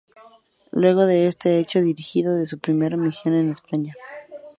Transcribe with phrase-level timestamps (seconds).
[0.71, 3.93] Luego de este hecho, dirigió su primera misión en España.